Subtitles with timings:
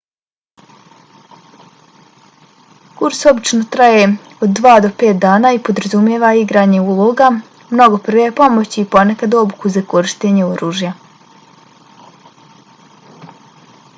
[3.01, 4.07] kurs obično traje
[4.47, 7.29] od 2 do 5 dana i podrazumijeva igranje uloga
[7.75, 10.95] mnogo prve pomoći i ponekad obuku za korištenje oružja